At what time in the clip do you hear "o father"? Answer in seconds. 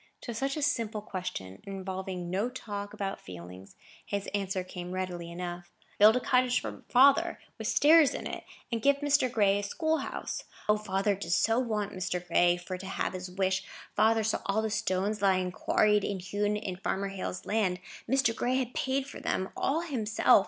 10.67-11.13